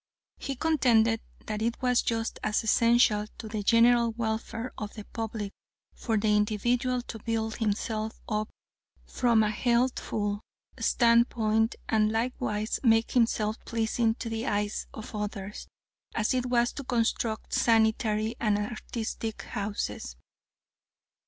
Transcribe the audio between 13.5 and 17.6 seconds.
pleasing to the eyes of others, as it was to construct